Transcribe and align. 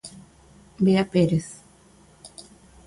Bea 0.83 1.03
Pérez. 1.13 1.47